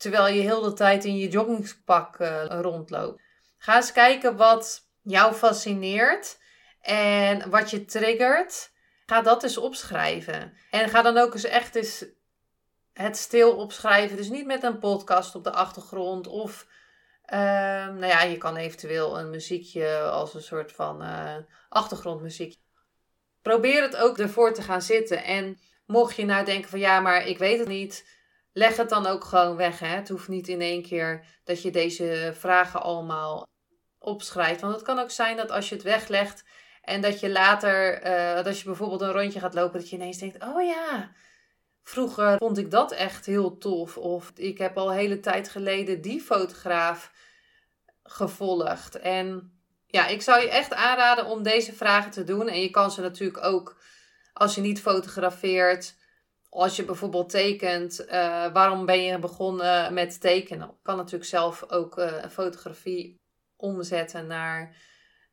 terwijl 0.00 0.34
je 0.34 0.40
heel 0.40 0.60
de 0.60 0.72
tijd 0.72 1.04
in 1.04 1.16
je 1.16 1.28
joggingpak 1.28 2.18
uh, 2.18 2.44
rondloopt. 2.46 3.22
Ga 3.58 3.76
eens 3.76 3.92
kijken 3.92 4.36
wat 4.36 4.86
jou 5.02 5.34
fascineert 5.34 6.38
en 6.80 7.50
wat 7.50 7.70
je 7.70 7.84
triggert. 7.84 8.70
Ga 9.06 9.22
dat 9.22 9.42
eens 9.42 9.56
opschrijven. 9.56 10.52
En 10.70 10.88
ga 10.88 11.02
dan 11.02 11.18
ook 11.18 11.34
eens 11.34 11.44
echt 11.44 11.74
eens 11.74 12.04
het 12.92 13.16
stil 13.16 13.56
opschrijven. 13.56 14.16
Dus 14.16 14.28
niet 14.28 14.46
met 14.46 14.62
een 14.62 14.78
podcast 14.78 15.34
op 15.34 15.44
de 15.44 15.52
achtergrond 15.52 16.26
of... 16.26 16.66
Uh, 17.32 17.38
nou 17.86 18.06
ja, 18.06 18.22
je 18.22 18.38
kan 18.38 18.56
eventueel 18.56 19.18
een 19.18 19.30
muziekje 19.30 20.00
als 20.00 20.34
een 20.34 20.42
soort 20.42 20.72
van 20.72 21.02
uh, 21.02 21.36
achtergrondmuziek. 21.68 22.56
Probeer 23.42 23.82
het 23.82 23.96
ook 23.96 24.18
ervoor 24.18 24.54
te 24.54 24.62
gaan 24.62 24.82
zitten. 24.82 25.24
En 25.24 25.58
mocht 25.86 26.16
je 26.16 26.24
nou 26.24 26.44
denken 26.44 26.70
van 26.70 26.78
ja, 26.78 27.00
maar 27.00 27.26
ik 27.26 27.38
weet 27.38 27.58
het 27.58 27.68
niet 27.68 28.18
leg 28.52 28.76
het 28.76 28.88
dan 28.88 29.06
ook 29.06 29.24
gewoon 29.24 29.56
weg. 29.56 29.78
Hè? 29.78 29.86
Het 29.86 30.08
hoeft 30.08 30.28
niet 30.28 30.48
in 30.48 30.60
één 30.60 30.82
keer 30.82 31.24
dat 31.44 31.62
je 31.62 31.70
deze 31.70 32.32
vragen 32.34 32.82
allemaal 32.82 33.46
opschrijft. 33.98 34.60
Want 34.60 34.74
het 34.74 34.82
kan 34.82 34.98
ook 34.98 35.10
zijn 35.10 35.36
dat 35.36 35.50
als 35.50 35.68
je 35.68 35.74
het 35.74 35.84
weglegt 35.84 36.44
en 36.82 37.00
dat 37.00 37.20
je 37.20 37.30
later, 37.30 38.06
uh, 38.06 38.46
als 38.46 38.58
je 38.58 38.64
bijvoorbeeld 38.64 39.00
een 39.00 39.12
rondje 39.12 39.40
gaat 39.40 39.54
lopen, 39.54 39.80
dat 39.80 39.90
je 39.90 39.96
ineens 39.96 40.18
denkt: 40.18 40.42
oh 40.42 40.62
ja. 40.62 41.12
Vroeger 41.82 42.38
vond 42.38 42.58
ik 42.58 42.70
dat 42.70 42.92
echt 42.92 43.26
heel 43.26 43.58
tof. 43.58 43.96
Of 43.96 44.32
ik 44.34 44.58
heb 44.58 44.76
al 44.76 44.90
een 44.90 44.96
hele 44.96 45.20
tijd 45.20 45.48
geleden 45.48 46.00
die 46.00 46.20
fotograaf 46.20 47.12
gevolgd. 48.02 48.98
En 48.98 49.52
ja, 49.86 50.06
ik 50.06 50.22
zou 50.22 50.40
je 50.40 50.50
echt 50.50 50.74
aanraden 50.74 51.26
om 51.26 51.42
deze 51.42 51.72
vragen 51.72 52.10
te 52.10 52.24
doen. 52.24 52.48
En 52.48 52.60
je 52.60 52.70
kan 52.70 52.90
ze 52.90 53.00
natuurlijk 53.00 53.44
ook, 53.44 53.76
als 54.32 54.54
je 54.54 54.60
niet 54.60 54.80
fotografeert, 54.80 55.94
als 56.50 56.76
je 56.76 56.84
bijvoorbeeld 56.84 57.30
tekent, 57.30 58.04
uh, 58.06 58.52
waarom 58.52 58.86
ben 58.86 59.02
je 59.02 59.18
begonnen 59.18 59.94
met 59.94 60.20
tekenen? 60.20 60.68
Ik 60.68 60.82
kan 60.82 60.96
natuurlijk 60.96 61.24
zelf 61.24 61.64
ook 61.68 61.98
uh, 61.98 62.26
fotografie 62.30 63.20
omzetten 63.56 64.26
naar 64.26 64.76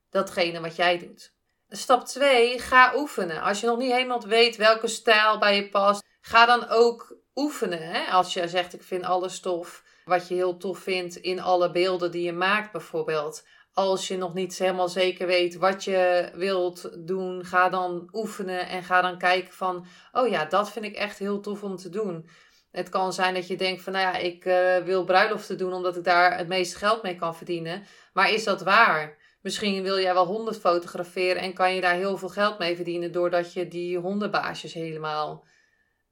datgene 0.10 0.60
wat 0.60 0.76
jij 0.76 0.98
doet. 0.98 1.36
Stap 1.70 2.06
2, 2.06 2.60
ga 2.60 2.94
oefenen. 2.96 3.42
Als 3.42 3.60
je 3.60 3.68
nog 3.68 3.78
niet 3.78 3.92
helemaal 3.92 4.28
weet 4.28 4.56
welke 4.56 4.88
stijl 4.88 5.38
bij 5.38 5.56
je 5.56 5.70
past, 5.70 6.04
ga 6.28 6.46
dan 6.46 6.70
ook 6.70 7.16
oefenen. 7.36 7.82
Hè? 7.82 8.12
Als 8.12 8.34
je 8.34 8.48
zegt, 8.48 8.74
ik 8.74 8.84
vind 8.84 9.04
alle 9.04 9.30
stof 9.30 9.84
wat 10.06 10.28
je 10.28 10.34
heel 10.34 10.58
tof 10.58 10.80
vindt 10.80 11.16
in 11.16 11.42
alle 11.42 11.72
beelden 11.72 12.12
die 12.12 12.24
je 12.24 12.34
maakt 12.34 12.72
bijvoorbeeld. 12.72 13.46
Als 13.74 14.08
je 14.08 14.18
nog 14.18 14.34
niet 14.34 14.58
helemaal 14.58 14.90
zeker 14.90 15.28
weet 15.28 15.58
wat 15.58 15.84
je 15.84 16.30
wilt 16.34 17.08
doen, 17.08 17.46
ga 17.46 17.70
dan 17.70 18.10
oefenen 18.12 18.68
en 18.68 18.84
ga 18.84 19.02
dan 19.02 19.18
kijken 19.18 19.54
van, 19.54 19.86
oh 20.12 20.28
ja, 20.28 20.46
dat 20.46 20.72
vind 20.72 20.86
ik 20.86 20.96
echt 20.96 21.18
heel 21.18 21.40
tof 21.40 21.64
om 21.64 21.76
te 21.76 21.90
doen. 21.90 22.30
Het 22.72 22.90
kan 22.90 23.14
zijn 23.14 23.34
dat 23.34 23.48
je 23.48 23.58
denkt 23.58 23.82
van, 23.82 23.94
nou 23.94 24.06
ja, 24.06 24.18
ik 24.18 24.46
uh, 24.46 24.78
wil 24.78 25.04
bruiloften 25.04 25.58
doen 25.58 25.74
omdat 25.74 25.98
ik 25.98 26.04
daar 26.04 26.38
het 26.38 26.48
meeste 26.48 26.78
geld 26.78 27.04
mee 27.04 27.16
kan 27.16 27.36
verdienen. 27.36 27.84
Maar 28.14 28.32
is 28.32 28.44
dat 28.44 28.62
waar? 28.62 29.18
Misschien 29.42 29.84
wil 29.84 30.00
jij 30.00 30.14
wel 30.14 30.26
honden 30.26 30.56
fotograferen 30.56 31.42
en 31.42 31.54
kan 31.54 31.76
je 31.76 31.82
daar 31.82 31.96
heel 31.96 32.18
veel 32.18 32.30
geld 32.30 32.60
mee 32.60 32.76
verdienen 32.76 33.12
doordat 33.12 33.54
je 33.54 33.68
die 33.68 33.98
hondenbaasjes 33.98 34.74
helemaal 34.74 35.46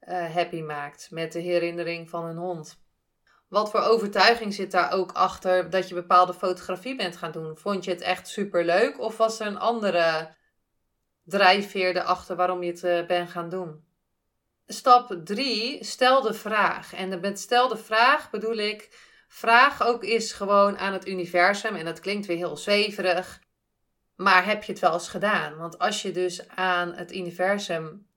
uh, 0.08 0.34
happy 0.34 0.62
maakt 0.62 1.12
met 1.12 1.32
de 1.32 1.40
herinnering 1.40 2.10
van 2.10 2.26
een 2.26 2.38
hond. 2.38 2.84
Wat 3.48 3.72
voor 3.72 3.80
overtuiging 3.80 4.54
zit 4.54 4.72
daar 4.72 4.92
ook 4.92 5.12
achter 5.12 5.70
dat 5.70 5.88
je 5.88 5.96
bepaalde 5.96 6.34
fotografie 6.34 6.96
bent 6.96 7.18
gaan 7.18 7.32
doen? 7.32 7.58
Vond 7.58 7.84
je 7.84 7.92
het 7.92 8.02
echt 8.02 8.28
super 8.28 8.66
leuk 8.66 9.00
of 9.00 9.18
was 9.18 9.40
er 9.40 9.48
een 9.48 9.60
andere 9.60 10.30
drijfveer 11.24 11.96
erachter 11.96 12.36
waarom 12.36 12.64
je 12.64 12.72
het 12.72 12.84
uh, 12.84 13.06
bent 13.06 13.30
gaan 13.30 13.50
doen? 13.50 13.84
Stap 14.68 15.16
3, 15.24 15.84
stel 15.84 16.22
de 16.22 16.34
vraag. 16.34 16.94
En 16.94 17.20
met 17.20 17.40
stel 17.40 17.68
de 17.68 17.78
vraag 17.78 18.30
bedoel 18.30 18.56
ik, 18.58 18.90
vraag 19.28 19.84
ook 19.84 20.04
eens 20.04 20.32
gewoon 20.34 20.78
aan 20.78 20.94
het 20.94 21.08
universum. 21.08 21.76
En 21.76 21.86
dat 21.86 22.00
klinkt 22.00 22.26
weer 22.26 22.38
heel 22.38 22.58
zweverig. 22.58 23.44
Maar 24.16 24.46
heb 24.46 24.64
je 24.64 24.72
het 24.72 24.82
wel 24.82 24.94
eens 24.94 25.10
gedaan? 25.10 25.58
Want 25.58 25.80
als 25.80 26.02
je 26.02 26.12
dus 26.12 26.48
aan 26.48 26.94
het 26.94 27.14
universum 27.14 28.08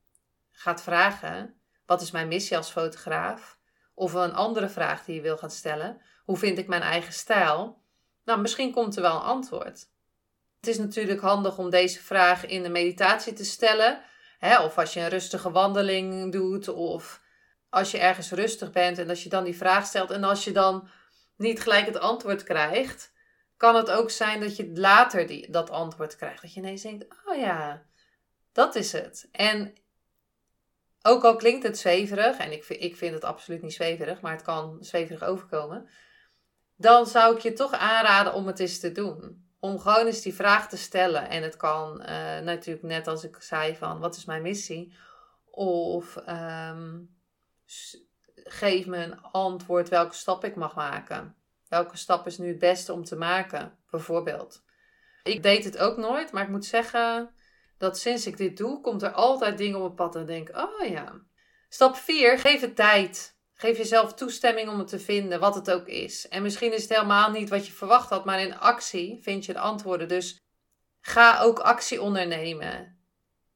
gaat 0.50 0.82
vragen: 0.82 1.57
wat 1.88 2.00
is 2.00 2.10
mijn 2.10 2.28
missie 2.28 2.56
als 2.56 2.70
fotograaf? 2.70 3.58
Of 3.94 4.12
een 4.12 4.34
andere 4.34 4.68
vraag 4.68 5.04
die 5.04 5.14
je 5.14 5.20
wil 5.20 5.36
gaan 5.36 5.50
stellen: 5.50 6.00
hoe 6.24 6.36
vind 6.36 6.58
ik 6.58 6.68
mijn 6.68 6.82
eigen 6.82 7.12
stijl? 7.12 7.82
Nou, 8.24 8.40
misschien 8.40 8.72
komt 8.72 8.96
er 8.96 9.02
wel 9.02 9.14
een 9.14 9.22
antwoord. 9.22 9.88
Het 10.60 10.68
is 10.68 10.78
natuurlijk 10.78 11.20
handig 11.20 11.58
om 11.58 11.70
deze 11.70 12.02
vraag 12.02 12.46
in 12.46 12.62
de 12.62 12.68
meditatie 12.68 13.32
te 13.32 13.44
stellen. 13.44 14.00
Hè? 14.38 14.62
Of 14.62 14.78
als 14.78 14.92
je 14.92 15.00
een 15.00 15.08
rustige 15.08 15.50
wandeling 15.50 16.32
doet. 16.32 16.68
Of 16.68 17.20
als 17.70 17.90
je 17.90 17.98
ergens 17.98 18.30
rustig 18.30 18.70
bent 18.70 18.98
en 18.98 19.08
als 19.08 19.22
je 19.22 19.28
dan 19.28 19.44
die 19.44 19.56
vraag 19.56 19.86
stelt. 19.86 20.10
En 20.10 20.24
als 20.24 20.44
je 20.44 20.52
dan 20.52 20.88
niet 21.36 21.60
gelijk 21.60 21.86
het 21.86 21.98
antwoord 21.98 22.42
krijgt, 22.42 23.12
kan 23.56 23.74
het 23.74 23.90
ook 23.90 24.10
zijn 24.10 24.40
dat 24.40 24.56
je 24.56 24.70
later 24.74 25.26
die, 25.26 25.50
dat 25.50 25.70
antwoord 25.70 26.16
krijgt. 26.16 26.42
Dat 26.42 26.54
je 26.54 26.60
ineens 26.60 26.82
denkt: 26.82 27.06
oh 27.24 27.36
ja, 27.36 27.82
dat 28.52 28.74
is 28.74 28.92
het. 28.92 29.28
En 29.32 29.74
ook 31.02 31.24
al 31.24 31.36
klinkt 31.36 31.62
het 31.62 31.78
zweverig, 31.78 32.36
en 32.36 32.52
ik, 32.52 32.64
ik 32.64 32.96
vind 32.96 33.14
het 33.14 33.24
absoluut 33.24 33.62
niet 33.62 33.74
zweverig, 33.74 34.20
maar 34.20 34.32
het 34.32 34.42
kan 34.42 34.76
zweverig 34.80 35.22
overkomen. 35.22 35.88
Dan 36.76 37.06
zou 37.06 37.36
ik 37.36 37.42
je 37.42 37.52
toch 37.52 37.72
aanraden 37.72 38.34
om 38.34 38.46
het 38.46 38.58
eens 38.58 38.80
te 38.80 38.92
doen. 38.92 39.46
Om 39.60 39.78
gewoon 39.78 40.06
eens 40.06 40.22
die 40.22 40.34
vraag 40.34 40.68
te 40.68 40.76
stellen. 40.76 41.28
En 41.28 41.42
het 41.42 41.56
kan 41.56 42.00
uh, 42.00 42.38
natuurlijk 42.38 42.86
net 42.86 43.06
als 43.06 43.24
ik 43.24 43.36
zei 43.40 43.76
van 43.76 43.98
wat 43.98 44.16
is 44.16 44.24
mijn 44.24 44.42
missie? 44.42 44.96
Of 45.50 46.16
um, 46.28 47.16
geef 48.34 48.86
me 48.86 48.96
een 48.96 49.20
antwoord 49.20 49.88
welke 49.88 50.14
stap 50.14 50.44
ik 50.44 50.56
mag 50.56 50.74
maken. 50.74 51.36
Welke 51.68 51.96
stap 51.96 52.26
is 52.26 52.38
nu 52.38 52.48
het 52.48 52.58
beste 52.58 52.92
om 52.92 53.04
te 53.04 53.16
maken, 53.16 53.78
bijvoorbeeld. 53.90 54.62
Ik 55.22 55.42
deed 55.42 55.64
het 55.64 55.78
ook 55.78 55.96
nooit, 55.96 56.32
maar 56.32 56.42
ik 56.42 56.48
moet 56.48 56.64
zeggen, 56.64 57.30
dat 57.78 57.98
sinds 57.98 58.26
ik 58.26 58.36
dit 58.36 58.56
doe, 58.56 58.80
komt 58.80 59.02
er 59.02 59.12
altijd 59.12 59.58
dingen 59.58 59.76
op 59.76 59.82
mijn 59.82 59.94
pad 59.94 60.16
en 60.16 60.26
denk, 60.26 60.56
oh 60.56 60.88
ja. 60.88 61.20
Stap 61.68 61.96
4, 61.96 62.38
geef 62.38 62.60
het 62.60 62.76
tijd. 62.76 63.36
Geef 63.54 63.76
jezelf 63.76 64.14
toestemming 64.14 64.68
om 64.68 64.78
het 64.78 64.88
te 64.88 64.98
vinden, 64.98 65.40
wat 65.40 65.54
het 65.54 65.70
ook 65.70 65.86
is. 65.86 66.28
En 66.28 66.42
misschien 66.42 66.72
is 66.72 66.82
het 66.82 66.90
helemaal 66.90 67.30
niet 67.30 67.48
wat 67.48 67.66
je 67.66 67.72
verwacht 67.72 68.10
had, 68.10 68.24
maar 68.24 68.40
in 68.40 68.58
actie 68.58 69.18
vind 69.22 69.44
je 69.44 69.52
de 69.52 69.58
antwoorden. 69.58 70.08
Dus 70.08 70.40
ga 71.00 71.40
ook 71.40 71.58
actie 71.58 72.02
ondernemen. 72.02 72.98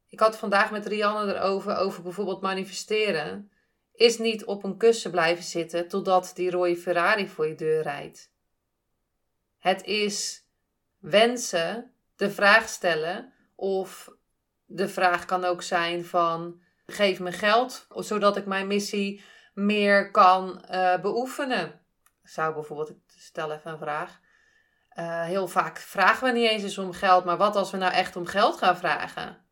Ik 0.09 0.21
had 0.21 0.37
vandaag 0.37 0.71
met 0.71 0.87
Rianne 0.87 1.35
erover, 1.35 1.77
over 1.77 2.03
bijvoorbeeld 2.03 2.41
manifesteren. 2.41 3.51
Is 3.93 4.19
niet 4.19 4.45
op 4.45 4.65
een 4.65 4.77
kussen 4.77 5.11
blijven 5.11 5.45
zitten 5.45 5.89
totdat 5.89 6.33
die 6.35 6.51
rode 6.51 6.77
Ferrari 6.77 7.29
voor 7.29 7.47
je 7.47 7.55
deur 7.55 7.83
rijdt. 7.83 8.33
Het 9.59 9.85
is 9.85 10.47
wensen, 10.99 11.93
de 12.17 12.31
vraag 12.31 12.69
stellen 12.69 13.32
of 13.63 14.09
de 14.65 14.89
vraag 14.89 15.25
kan 15.25 15.45
ook 15.45 15.63
zijn 15.63 16.05
van 16.05 16.61
geef 16.87 17.21
me 17.21 17.33
geld, 17.33 17.87
zodat 17.89 18.37
ik 18.37 18.47
mijn 18.47 18.67
missie 18.67 19.25
meer 19.55 20.11
kan 20.11 20.65
uh, 20.71 21.01
beoefenen. 21.01 21.81
Zou 22.23 22.55
bijvoorbeeld, 22.55 22.91
ik 22.91 22.97
stel 23.07 23.53
even 23.53 23.71
een 23.71 23.79
vraag. 23.79 24.21
Uh, 24.99 25.23
heel 25.23 25.49
vaak 25.49 25.79
vragen 25.79 26.27
we 26.27 26.39
niet 26.39 26.51
eens 26.51 26.79
om 26.79 26.93
geld, 26.93 27.25
maar 27.25 27.37
wat 27.37 27.57
als 27.57 27.71
we 27.71 27.77
nou 27.77 27.93
echt 27.93 28.17
om 28.17 28.27
geld 28.27 28.59
gaan 28.59 28.77
vragen? 28.77 29.45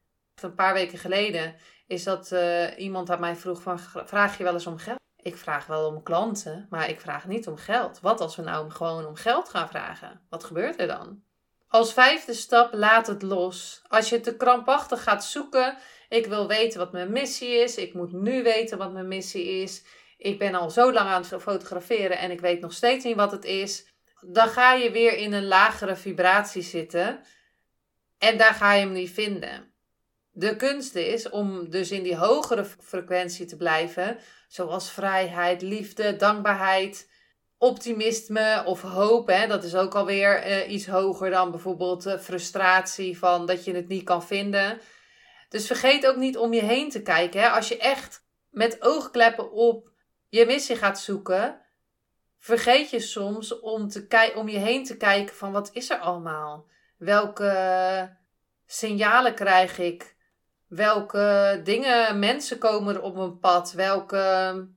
Een 0.42 0.54
paar 0.54 0.74
weken 0.74 0.98
geleden 0.98 1.54
is 1.86 2.04
dat 2.04 2.32
uh, 2.32 2.78
iemand 2.78 3.10
aan 3.10 3.20
mij 3.20 3.36
vroeg 3.36 3.62
van, 3.62 3.78
vraag 3.78 4.38
je 4.38 4.44
wel 4.44 4.52
eens 4.52 4.66
om 4.66 4.78
geld? 4.78 4.98
Ik 5.16 5.36
vraag 5.36 5.66
wel 5.66 5.86
om 5.86 6.02
klanten, 6.02 6.66
maar 6.70 6.88
ik 6.88 7.00
vraag 7.00 7.26
niet 7.26 7.46
om 7.46 7.56
geld. 7.56 8.00
Wat 8.00 8.20
als 8.20 8.36
we 8.36 8.42
nou 8.42 8.70
gewoon 8.70 9.06
om 9.06 9.14
geld 9.14 9.48
gaan 9.48 9.68
vragen? 9.68 10.20
Wat 10.28 10.44
gebeurt 10.44 10.80
er 10.80 10.86
dan? 10.86 11.28
Als 11.70 11.92
vijfde 11.92 12.34
stap, 12.34 12.74
laat 12.74 13.06
het 13.06 13.22
los. 13.22 13.82
Als 13.88 14.08
je 14.08 14.20
te 14.20 14.36
krampachtig 14.36 15.02
gaat 15.02 15.24
zoeken, 15.24 15.76
ik 16.08 16.26
wil 16.26 16.48
weten 16.48 16.78
wat 16.78 16.92
mijn 16.92 17.12
missie 17.12 17.48
is, 17.48 17.76
ik 17.76 17.94
moet 17.94 18.12
nu 18.12 18.42
weten 18.42 18.78
wat 18.78 18.92
mijn 18.92 19.08
missie 19.08 19.44
is, 19.44 19.82
ik 20.18 20.38
ben 20.38 20.54
al 20.54 20.70
zo 20.70 20.92
lang 20.92 21.08
aan 21.08 21.22
het 21.22 21.42
fotograferen 21.42 22.18
en 22.18 22.30
ik 22.30 22.40
weet 22.40 22.60
nog 22.60 22.72
steeds 22.72 23.04
niet 23.04 23.16
wat 23.16 23.32
het 23.32 23.44
is, 23.44 23.86
dan 24.20 24.48
ga 24.48 24.72
je 24.72 24.90
weer 24.90 25.16
in 25.16 25.32
een 25.32 25.46
lagere 25.46 25.96
vibratie 25.96 26.62
zitten 26.62 27.20
en 28.18 28.38
daar 28.38 28.54
ga 28.54 28.72
je 28.72 28.80
hem 28.80 28.92
niet 28.92 29.10
vinden. 29.10 29.72
De 30.30 30.56
kunst 30.56 30.94
is 30.94 31.28
om 31.28 31.70
dus 31.70 31.90
in 31.90 32.02
die 32.02 32.16
hogere 32.16 32.64
frequentie 32.64 33.46
te 33.46 33.56
blijven, 33.56 34.18
zoals 34.48 34.90
vrijheid, 34.90 35.62
liefde, 35.62 36.16
dankbaarheid, 36.16 37.08
optimisme 37.60 38.62
of 38.66 38.82
hoop, 38.82 39.28
hè, 39.28 39.46
dat 39.46 39.64
is 39.64 39.74
ook 39.74 39.94
alweer 39.94 40.46
uh, 40.46 40.72
iets 40.72 40.86
hoger 40.86 41.30
dan 41.30 41.50
bijvoorbeeld 41.50 42.06
uh, 42.06 42.18
frustratie 42.18 43.18
van 43.18 43.46
dat 43.46 43.64
je 43.64 43.74
het 43.74 43.88
niet 43.88 44.04
kan 44.04 44.22
vinden. 44.22 44.80
Dus 45.48 45.66
vergeet 45.66 46.06
ook 46.06 46.16
niet 46.16 46.38
om 46.38 46.52
je 46.52 46.62
heen 46.62 46.90
te 46.90 47.02
kijken. 47.02 47.40
Hè. 47.40 47.48
Als 47.48 47.68
je 47.68 47.78
echt 47.78 48.24
met 48.50 48.82
oogkleppen 48.82 49.52
op 49.52 49.90
je 50.28 50.46
missie 50.46 50.76
gaat 50.76 51.00
zoeken, 51.00 51.60
vergeet 52.38 52.90
je 52.90 53.00
soms 53.00 53.60
om, 53.60 53.88
te 53.88 54.32
om 54.34 54.48
je 54.48 54.58
heen 54.58 54.84
te 54.84 54.96
kijken 54.96 55.34
van 55.34 55.52
wat 55.52 55.70
is 55.72 55.90
er 55.90 55.98
allemaal? 55.98 56.66
Welke 56.98 58.16
signalen 58.66 59.34
krijg 59.34 59.78
ik? 59.78 60.16
Welke 60.68 61.60
dingen, 61.64 62.18
mensen 62.18 62.58
komen 62.58 62.94
er 62.94 63.02
op 63.02 63.16
mijn 63.16 63.38
pad? 63.38 63.72
Welke 63.72 64.68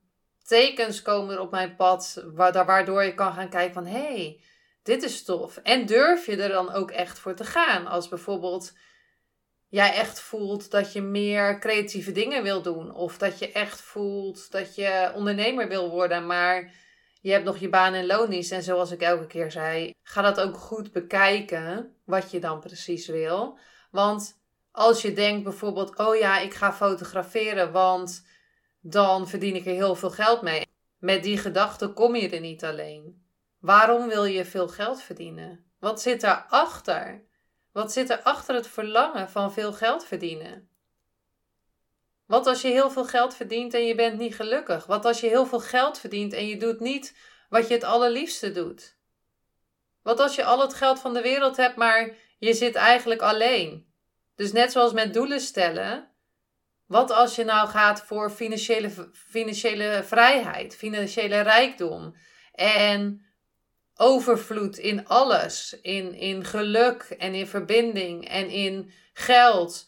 tekens 0.46 1.02
komen 1.02 1.34
er 1.34 1.40
op 1.40 1.50
mijn 1.50 1.76
pad, 1.76 2.24
waardoor 2.34 3.04
je 3.04 3.14
kan 3.14 3.32
gaan 3.32 3.48
kijken 3.48 3.74
van 3.74 3.86
hé, 3.86 4.14
hey, 4.14 4.40
dit 4.82 5.02
is 5.02 5.24
tof. 5.24 5.56
En 5.56 5.86
durf 5.86 6.26
je 6.26 6.36
er 6.36 6.48
dan 6.48 6.72
ook 6.72 6.90
echt 6.90 7.18
voor 7.18 7.34
te 7.34 7.44
gaan? 7.44 7.86
Als 7.86 8.08
bijvoorbeeld 8.08 8.72
jij 9.68 9.94
echt 9.94 10.20
voelt 10.20 10.70
dat 10.70 10.92
je 10.92 11.02
meer 11.02 11.58
creatieve 11.58 12.12
dingen 12.12 12.42
wil 12.42 12.62
doen. 12.62 12.94
Of 12.94 13.18
dat 13.18 13.38
je 13.38 13.52
echt 13.52 13.80
voelt 13.80 14.50
dat 14.50 14.74
je 14.74 15.12
ondernemer 15.14 15.68
wil 15.68 15.90
worden, 15.90 16.26
maar 16.26 16.72
je 17.20 17.32
hebt 17.32 17.44
nog 17.44 17.58
je 17.58 17.68
baan 17.68 17.94
en 17.94 18.06
loondienst. 18.06 18.52
En 18.52 18.62
zoals 18.62 18.90
ik 18.90 19.00
elke 19.00 19.26
keer 19.26 19.50
zei, 19.50 19.92
ga 20.02 20.22
dat 20.22 20.40
ook 20.40 20.56
goed 20.56 20.92
bekijken 20.92 21.96
wat 22.04 22.30
je 22.30 22.38
dan 22.40 22.60
precies 22.60 23.06
wil. 23.06 23.58
Want 23.90 24.40
als 24.70 25.02
je 25.02 25.12
denkt 25.12 25.44
bijvoorbeeld, 25.44 25.98
oh 25.98 26.16
ja, 26.16 26.38
ik 26.38 26.54
ga 26.54 26.72
fotograferen, 26.72 27.72
want 27.72 28.26
dan 28.86 29.28
verdien 29.28 29.54
ik 29.54 29.66
er 29.66 29.72
heel 29.72 29.94
veel 29.94 30.10
geld 30.10 30.42
mee. 30.42 30.66
met 30.98 31.22
die 31.22 31.38
gedachte 31.38 31.88
kom 31.88 32.16
je 32.16 32.28
er 32.28 32.40
niet 32.40 32.64
alleen. 32.64 33.26
Waarom 33.58 34.08
wil 34.08 34.24
je 34.24 34.44
veel 34.44 34.68
geld 34.68 35.02
verdienen? 35.02 35.64
Wat 35.78 36.02
zit 36.02 36.20
daarachter? 36.20 37.24
Wat 37.72 37.92
zit 37.92 38.10
er 38.10 38.22
achter 38.22 38.54
het 38.54 38.66
verlangen 38.66 39.30
van 39.30 39.52
veel 39.52 39.72
geld 39.72 40.04
verdienen? 40.04 40.68
Wat 42.26 42.46
als 42.46 42.62
je 42.62 42.68
heel 42.68 42.90
veel 42.90 43.04
geld 43.04 43.34
verdient 43.34 43.74
en 43.74 43.84
je 43.86 43.94
bent 43.94 44.18
niet 44.18 44.34
gelukkig? 44.34 44.86
Wat 44.86 45.04
als 45.04 45.20
je 45.20 45.26
heel 45.26 45.46
veel 45.46 45.60
geld 45.60 45.98
verdient 45.98 46.32
en 46.32 46.46
je 46.46 46.56
doet 46.56 46.80
niet 46.80 47.16
wat 47.48 47.68
je 47.68 47.74
het 47.74 47.84
allerliefste 47.84 48.52
doet? 48.52 48.96
Wat 50.02 50.20
als 50.20 50.34
je 50.34 50.44
al 50.44 50.60
het 50.60 50.74
geld 50.74 51.00
van 51.00 51.14
de 51.14 51.22
wereld 51.22 51.56
hebt, 51.56 51.76
maar 51.76 52.14
je 52.38 52.54
zit 52.54 52.74
eigenlijk 52.74 53.20
alleen? 53.20 53.92
Dus 54.34 54.52
net 54.52 54.72
zoals 54.72 54.92
met 54.92 55.14
doelen 55.14 55.40
stellen. 55.40 56.13
Wat 56.86 57.10
als 57.10 57.34
je 57.34 57.44
nou 57.44 57.68
gaat 57.68 58.02
voor 58.02 58.30
financiële, 58.30 59.10
financiële 59.12 60.02
vrijheid, 60.04 60.76
financiële 60.76 61.40
rijkdom 61.40 62.16
en 62.52 63.26
overvloed 63.96 64.78
in 64.78 65.06
alles, 65.06 65.78
in, 65.82 66.14
in 66.14 66.44
geluk 66.44 67.02
en 67.02 67.34
in 67.34 67.46
verbinding 67.46 68.28
en 68.28 68.48
in 68.48 68.92
geld, 69.12 69.86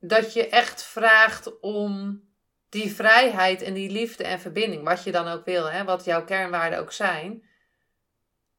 dat 0.00 0.32
je 0.32 0.48
echt 0.48 0.82
vraagt 0.82 1.60
om 1.60 2.22
die 2.68 2.94
vrijheid 2.94 3.62
en 3.62 3.74
die 3.74 3.90
liefde 3.90 4.24
en 4.24 4.40
verbinding, 4.40 4.84
wat 4.84 5.04
je 5.04 5.12
dan 5.12 5.28
ook 5.28 5.44
wil, 5.44 5.70
hè, 5.70 5.84
wat 5.84 6.04
jouw 6.04 6.24
kernwaarden 6.24 6.78
ook 6.78 6.92
zijn. 6.92 7.48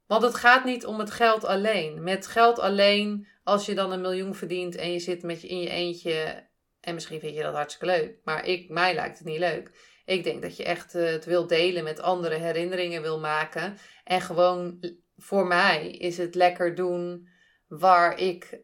Want 0.08 0.24
het 0.24 0.36
gaat 0.36 0.66
niet 0.66 0.86
om 0.86 1.00
het 1.00 1.12
geld 1.12 1.46
alleen. 1.46 2.04
Met 2.04 2.28
geld 2.28 2.60
alleen, 2.60 3.28
als 3.44 3.66
je 3.66 3.76
dan 3.76 3.92
een 3.92 4.02
miljoen 4.02 4.36
verdient 4.36 4.76
en 4.76 4.92
je 4.92 5.00
zit 5.00 5.24
met 5.24 5.42
je 5.42 5.48
in 5.48 5.60
je 5.60 5.70
eentje, 5.70 6.48
en 6.82 6.94
misschien 6.94 7.20
vind 7.20 7.36
je 7.36 7.42
dat 7.42 7.54
hartstikke 7.54 7.96
leuk, 7.96 8.18
maar 8.24 8.46
ik, 8.46 8.70
mij 8.70 8.94
lijkt 8.94 9.18
het 9.18 9.28
niet 9.28 9.40
leuk. 9.40 9.90
Ik 10.06 10.24
denk 10.24 10.42
dat 10.42 10.58
je 10.58 10.64
echt 10.64 10.96
eh, 10.96 11.06
het 11.06 11.26
wil 11.26 11.48
delen 11.48 11.84
met 11.84 12.00
anderen, 12.00 12.42
herinneringen 12.42 13.02
wil 13.02 13.20
maken. 13.20 13.78
En 14.04 14.22
gewoon 14.22 14.86
voor 15.18 15.48
mij 15.48 15.92
is 15.92 16.18
het 16.18 16.36
lekker 16.36 16.76
doen 16.76 17.30
waar 17.68 18.20
ik 18.20 18.60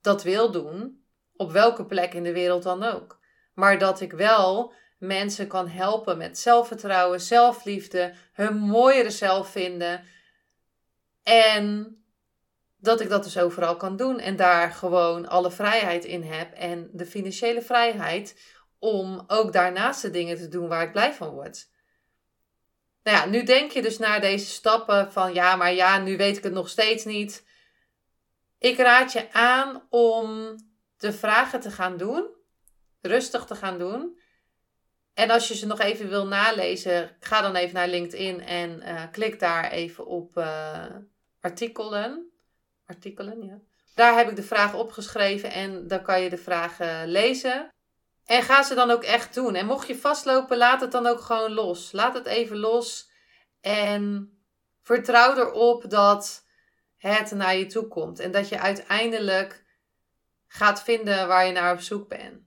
dat 0.00 0.22
wil 0.22 0.50
doen 0.50 1.04
op 1.36 1.52
welke 1.52 1.86
plek 1.86 2.14
in 2.14 2.22
de 2.22 2.32
wereld 2.32 2.62
dan 2.62 2.82
ook. 2.82 3.20
Maar 3.54 3.78
dat 3.78 4.00
ik 4.00 4.12
wel 4.12 4.72
mensen 4.98 5.46
kan 5.46 5.68
helpen 5.68 6.18
met 6.18 6.38
zelfvertrouwen, 6.38 7.20
zelfliefde, 7.20 8.14
hun 8.32 8.56
mooiere 8.56 9.10
zelf 9.10 9.50
vinden. 9.50 10.04
En 11.22 11.97
dat 12.78 13.00
ik 13.00 13.08
dat 13.08 13.24
dus 13.24 13.38
overal 13.38 13.76
kan 13.76 13.96
doen 13.96 14.18
en 14.18 14.36
daar 14.36 14.70
gewoon 14.70 15.28
alle 15.28 15.50
vrijheid 15.50 16.04
in 16.04 16.22
heb 16.22 16.52
en 16.52 16.88
de 16.92 17.06
financiële 17.06 17.62
vrijheid 17.62 18.56
om 18.78 19.24
ook 19.26 19.52
daarnaast 19.52 20.02
de 20.02 20.10
dingen 20.10 20.36
te 20.36 20.48
doen 20.48 20.68
waar 20.68 20.82
ik 20.82 20.92
blij 20.92 21.14
van 21.14 21.28
word. 21.28 21.68
Nou 23.02 23.16
ja, 23.16 23.26
nu 23.26 23.42
denk 23.42 23.70
je 23.70 23.82
dus 23.82 23.98
naar 23.98 24.20
deze 24.20 24.46
stappen 24.46 25.12
van 25.12 25.34
ja, 25.34 25.56
maar 25.56 25.72
ja, 25.72 25.98
nu 25.98 26.16
weet 26.16 26.36
ik 26.36 26.42
het 26.42 26.52
nog 26.52 26.68
steeds 26.68 27.04
niet. 27.04 27.46
Ik 28.58 28.78
raad 28.78 29.12
je 29.12 29.32
aan 29.32 29.86
om 29.90 30.56
de 30.96 31.12
vragen 31.12 31.60
te 31.60 31.70
gaan 31.70 31.96
doen, 31.96 32.26
rustig 33.00 33.44
te 33.44 33.54
gaan 33.54 33.78
doen. 33.78 34.18
En 35.14 35.30
als 35.30 35.48
je 35.48 35.54
ze 35.54 35.66
nog 35.66 35.80
even 35.80 36.08
wil 36.08 36.26
nalezen, 36.26 37.16
ga 37.20 37.40
dan 37.40 37.54
even 37.54 37.74
naar 37.74 37.88
LinkedIn 37.88 38.40
en 38.40 38.82
uh, 38.82 39.02
klik 39.12 39.40
daar 39.40 39.70
even 39.70 40.06
op 40.06 40.36
uh, 40.36 40.84
artikelen. 41.40 42.27
Artikelen, 42.88 43.42
ja. 43.42 43.58
Daar 43.94 44.16
heb 44.16 44.28
ik 44.28 44.36
de 44.36 44.42
vragen 44.42 44.78
opgeschreven 44.78 45.50
en 45.50 45.86
dan 45.86 46.02
kan 46.02 46.20
je 46.22 46.30
de 46.30 46.38
vragen 46.38 47.08
lezen. 47.08 47.68
En 48.24 48.42
ga 48.42 48.62
ze 48.62 48.74
dan 48.74 48.90
ook 48.90 49.02
echt 49.02 49.34
doen. 49.34 49.54
En 49.54 49.66
mocht 49.66 49.86
je 49.86 49.98
vastlopen, 49.98 50.56
laat 50.56 50.80
het 50.80 50.92
dan 50.92 51.06
ook 51.06 51.20
gewoon 51.20 51.52
los. 51.52 51.92
Laat 51.92 52.14
het 52.14 52.26
even 52.26 52.56
los. 52.56 53.10
En 53.60 54.32
vertrouw 54.82 55.36
erop 55.36 55.90
dat 55.90 56.44
het 56.96 57.30
naar 57.30 57.56
je 57.56 57.66
toe 57.66 57.88
komt. 57.88 58.18
En 58.18 58.30
dat 58.30 58.48
je 58.48 58.60
uiteindelijk 58.60 59.64
gaat 60.46 60.82
vinden 60.82 61.28
waar 61.28 61.46
je 61.46 61.52
naar 61.52 61.72
op 61.72 61.80
zoek 61.80 62.08
bent. 62.08 62.42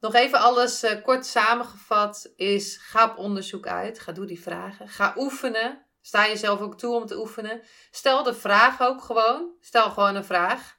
Nog 0.00 0.14
even 0.14 0.38
alles 0.38 0.84
uh, 0.84 1.02
kort 1.02 1.26
samengevat 1.26 2.32
is: 2.36 2.76
ga 2.76 3.10
op 3.10 3.18
onderzoek 3.18 3.66
uit. 3.66 3.98
Ga 3.98 4.12
doe 4.12 4.26
die 4.26 4.42
vragen. 4.42 4.88
Ga 4.88 5.14
oefenen. 5.16 5.86
Sta 6.02 6.26
jezelf 6.26 6.60
ook 6.60 6.78
toe 6.78 6.94
om 6.94 7.06
te 7.06 7.18
oefenen. 7.18 7.62
Stel 7.90 8.22
de 8.22 8.34
vraag 8.34 8.80
ook 8.80 9.02
gewoon. 9.02 9.50
Stel 9.60 9.90
gewoon 9.90 10.14
een 10.14 10.24
vraag 10.24 10.76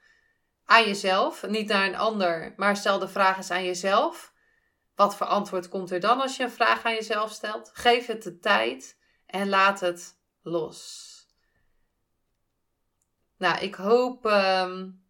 aan 0.66 0.84
jezelf. 0.84 1.48
Niet 1.48 1.68
naar 1.68 1.88
een 1.88 1.96
ander, 1.96 2.54
maar 2.58 2.78
stel 2.78 3.00
de 3.00 3.08
vraag 3.08 3.38
eens 3.38 3.52
aan 3.52 3.66
jezelf. 3.66 4.34
Wat 4.96 5.16
voor 5.16 5.28
antwoord 5.28 5.70
komt 5.70 5.92
er 5.92 6.00
dan 6.00 6.22
als 6.22 6.38
je 6.38 6.44
een 6.44 6.52
vraag 6.52 6.84
aan 6.84 6.94
jezelf 6.94 7.32
stelt? 7.32 7.72
Geef 7.74 8.06
het 8.06 8.24
de 8.24 8.40
tijd 8.40 8.98
en 9.26 9.50
laat 9.50 9.80
het 9.80 10.18
los. 10.42 11.12
Nou, 13.38 13.60
ik 13.60 13.76
hoop. 13.76 14.26
Um, 14.26 15.04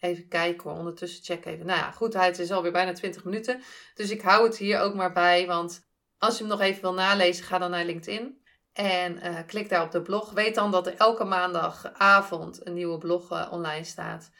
Even 0.00 0.28
kijken 0.28 0.70
hoor, 0.70 0.78
ondertussen 0.78 1.24
check 1.24 1.44
even. 1.44 1.66
Nou 1.66 1.78
ja, 1.78 1.90
goed, 1.90 2.14
het 2.14 2.38
is 2.38 2.50
alweer 2.50 2.72
bijna 2.72 2.92
20 2.92 3.24
minuten. 3.24 3.62
Dus 3.94 4.10
ik 4.10 4.20
hou 4.20 4.46
het 4.46 4.56
hier 4.56 4.80
ook 4.80 4.94
maar 4.94 5.12
bij. 5.12 5.46
Want 5.46 5.88
als 6.18 6.34
je 6.34 6.40
hem 6.40 6.52
nog 6.52 6.60
even 6.60 6.82
wil 6.82 6.94
nalezen, 6.94 7.44
ga 7.44 7.58
dan 7.58 7.70
naar 7.70 7.84
LinkedIn. 7.84 8.42
En 8.78 9.26
uh, 9.26 9.38
klik 9.46 9.68
daar 9.68 9.82
op 9.82 9.90
de 9.90 10.02
blog. 10.02 10.30
Weet 10.30 10.54
dan 10.54 10.70
dat 10.70 10.86
er 10.86 10.96
elke 10.96 11.24
maandagavond 11.24 12.66
een 12.66 12.74
nieuwe 12.74 12.98
blog 12.98 13.32
uh, 13.32 13.48
online 13.50 13.84
staat. 13.84 14.30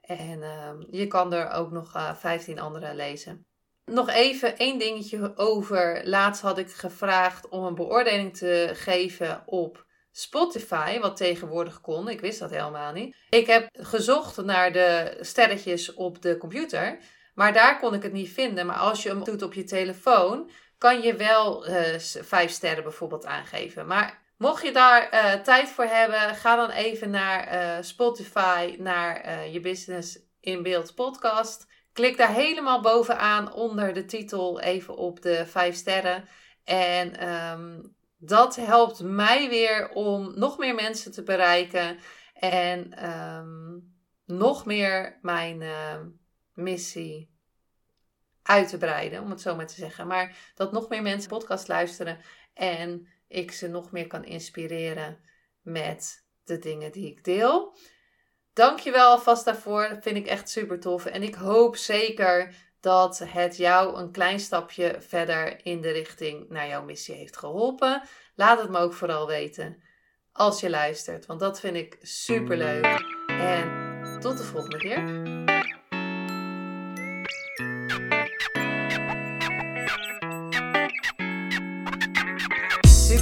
En 0.00 0.38
uh, 0.38 0.70
je 0.90 1.06
kan 1.06 1.32
er 1.32 1.50
ook 1.50 1.70
nog 1.70 2.16
15 2.18 2.58
andere 2.58 2.94
lezen. 2.94 3.46
Nog 3.84 4.08
even 4.08 4.56
één 4.56 4.78
dingetje 4.78 5.32
over. 5.36 6.00
Laatst 6.04 6.42
had 6.42 6.58
ik 6.58 6.70
gevraagd 6.70 7.48
om 7.48 7.64
een 7.64 7.74
beoordeling 7.74 8.36
te 8.36 8.70
geven 8.72 9.42
op 9.46 9.86
Spotify, 10.10 10.98
wat 10.98 11.16
tegenwoordig 11.16 11.80
kon. 11.80 12.08
Ik 12.08 12.20
wist 12.20 12.38
dat 12.38 12.50
helemaal 12.50 12.92
niet. 12.92 13.16
Ik 13.30 13.46
heb 13.46 13.68
gezocht 13.72 14.44
naar 14.44 14.72
de 14.72 15.16
sterretjes 15.20 15.94
op 15.94 16.22
de 16.22 16.36
computer, 16.36 16.98
maar 17.34 17.52
daar 17.52 17.78
kon 17.78 17.94
ik 17.94 18.02
het 18.02 18.12
niet 18.12 18.32
vinden. 18.32 18.66
Maar 18.66 18.76
als 18.76 19.02
je 19.02 19.08
hem 19.08 19.24
doet 19.24 19.42
op 19.42 19.54
je 19.54 19.64
telefoon, 19.64 20.50
kan 20.78 21.00
je 21.00 21.16
wel 21.16 21.68
uh, 21.68 21.98
vijf 22.22 22.50
sterren 22.50 22.82
bijvoorbeeld 22.82 23.26
aangeven. 23.26 23.86
Maar 23.86 24.22
mocht 24.38 24.62
je 24.62 24.72
daar 24.72 25.14
uh, 25.14 25.32
tijd 25.32 25.68
voor 25.68 25.84
hebben, 25.84 26.34
ga 26.34 26.56
dan 26.56 26.70
even 26.70 27.10
naar 27.10 27.54
uh, 27.54 27.82
Spotify, 27.82 28.76
naar 28.78 29.48
je 29.48 29.60
Business 29.60 30.18
in 30.40 30.62
Beeld 30.62 30.94
podcast. 30.94 31.66
Klik 31.92 32.16
daar 32.16 32.32
helemaal 32.32 32.80
bovenaan 32.80 33.52
onder 33.52 33.92
de 33.92 34.04
titel 34.04 34.60
even 34.60 34.96
op 34.96 35.22
de 35.22 35.46
vijf 35.46 35.74
sterren. 35.74 36.28
En 36.64 37.28
um, 37.28 37.94
dat 38.18 38.56
helpt 38.56 39.02
mij 39.02 39.48
weer 39.48 39.88
om 39.88 40.38
nog 40.38 40.58
meer 40.58 40.74
mensen 40.74 41.12
te 41.12 41.22
bereiken 41.22 41.98
en 42.34 43.06
um, 43.10 43.94
nog 44.24 44.64
meer 44.64 45.18
mijn 45.22 45.62
missie 46.54 47.35
uit 48.46 48.68
te 48.68 48.78
breiden, 48.78 49.22
om 49.22 49.30
het 49.30 49.40
zo 49.40 49.56
maar 49.56 49.66
te 49.66 49.74
zeggen. 49.74 50.06
Maar 50.06 50.36
dat 50.54 50.72
nog 50.72 50.88
meer 50.88 51.02
mensen 51.02 51.28
podcast 51.28 51.68
luisteren 51.68 52.18
en 52.54 53.08
ik 53.28 53.52
ze 53.52 53.68
nog 53.68 53.90
meer 53.90 54.06
kan 54.06 54.24
inspireren 54.24 55.18
met 55.62 56.24
de 56.44 56.58
dingen 56.58 56.92
die 56.92 57.10
ik 57.10 57.24
deel. 57.24 57.76
Dankjewel 58.52 59.10
alvast 59.10 59.44
daarvoor. 59.44 59.88
Dat 59.88 60.02
vind 60.02 60.16
ik 60.16 60.26
echt 60.26 60.50
super 60.50 60.80
tof. 60.80 61.06
En 61.06 61.22
ik 61.22 61.34
hoop 61.34 61.76
zeker 61.76 62.54
dat 62.80 63.18
het 63.24 63.56
jou 63.56 63.96
een 63.96 64.12
klein 64.12 64.40
stapje 64.40 64.96
verder 65.00 65.64
in 65.64 65.80
de 65.80 65.90
richting 65.90 66.48
naar 66.48 66.68
jouw 66.68 66.84
missie 66.84 67.14
heeft 67.14 67.36
geholpen. 67.36 68.02
Laat 68.34 68.60
het 68.60 68.70
me 68.70 68.78
ook 68.78 68.92
vooral 68.92 69.26
weten 69.26 69.82
als 70.32 70.60
je 70.60 70.70
luistert, 70.70 71.26
want 71.26 71.40
dat 71.40 71.60
vind 71.60 71.76
ik 71.76 71.98
super 72.02 72.56
leuk. 72.56 73.04
En 73.26 74.18
tot 74.20 74.38
de 74.38 74.44
volgende 74.44 74.78
keer. 74.78 75.75